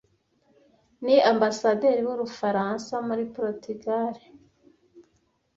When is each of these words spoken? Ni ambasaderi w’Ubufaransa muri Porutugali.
Ni 1.05 1.15
ambasaderi 1.31 2.01
w’Ubufaransa 2.07 2.93
muri 3.07 3.23
Porutugali. 3.33 4.23